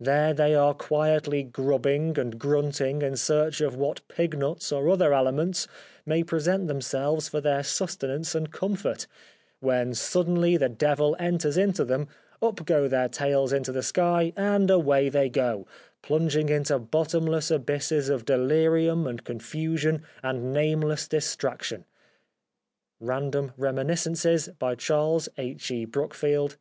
There 0.00 0.34
they 0.34 0.56
are 0.56 0.74
quietly 0.74 1.44
grubbing 1.44 2.18
and 2.18 2.36
grunting 2.36 3.00
in 3.00 3.14
search 3.14 3.60
of 3.60 3.76
what 3.76 4.00
pignuts 4.08 4.72
or 4.72 4.88
other 4.88 5.14
aliments 5.14 5.68
may 6.04 6.24
present 6.24 6.66
themselves 6.66 7.28
for 7.28 7.40
their 7.40 7.62
sustenance 7.62 8.34
and 8.34 8.50
comfort, 8.50 9.06
when 9.60 9.94
suddenly 9.94 10.56
the 10.56 10.68
devil 10.68 11.14
enters 11.20 11.56
into 11.56 11.84
them, 11.84 12.08
up 12.42 12.66
go 12.66 12.88
their 12.88 13.08
tails 13.08 13.52
into 13.52 13.70
the 13.70 13.84
sky, 13.84 14.32
and 14.36 14.68
away 14.68 15.08
they 15.08 15.28
go, 15.28 15.64
plunging 16.02 16.48
into 16.48 16.80
bottomless 16.80 17.48
abysses 17.48 18.08
of 18.08 18.24
delirium 18.24 19.06
and 19.06 19.22
confusion 19.22 20.02
and 20.24 20.52
nameless 20.52 21.06
distraction 21.06 21.84
"("Random 23.00 23.52
Reminiscences,'' 23.56 24.48
by 24.58 24.74
Charles 24.74 25.28
H. 25.36 25.70
E. 25.70 25.84
Brookfield). 25.84 26.56